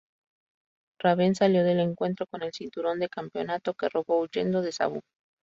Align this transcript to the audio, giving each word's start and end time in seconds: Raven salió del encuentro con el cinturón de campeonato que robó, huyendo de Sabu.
Raven 0.97 1.35
salió 1.35 1.63
del 1.63 1.79
encuentro 1.79 2.25
con 2.25 2.41
el 2.41 2.51
cinturón 2.53 2.97
de 2.99 3.07
campeonato 3.07 3.75
que 3.75 3.87
robó, 3.87 4.19
huyendo 4.21 4.63
de 4.63 4.71
Sabu. 4.71 5.01